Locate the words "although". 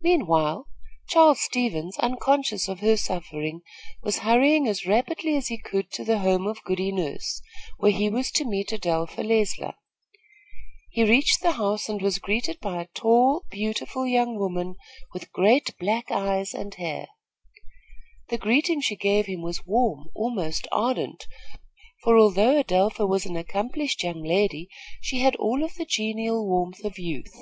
22.16-22.60